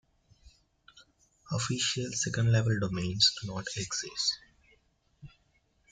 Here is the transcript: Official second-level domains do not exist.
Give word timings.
Official 1.51 2.09
second-level 2.11 2.79
domains 2.79 3.35
do 3.39 3.49
not 3.49 3.67
exist. 3.77 4.39